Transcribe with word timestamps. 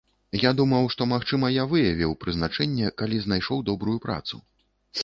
Я 0.43 0.53
думаў, 0.59 0.87
што, 0.93 1.07
магчыма, 1.13 1.51
я 1.57 1.67
выявіў 1.75 2.17
прызначэнне, 2.27 2.91
калі 3.05 3.21
знайшоў 3.29 3.65
добрую 3.71 3.97
працу. 4.09 4.45